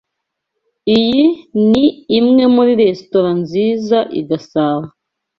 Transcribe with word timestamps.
Iyi 0.97 1.23
ni 1.69 1.85
imwe 2.19 2.43
muri 2.55 2.71
resitora 2.81 3.31
nziza 3.41 3.97
i 4.19 4.21
Gasabo. 4.29 4.87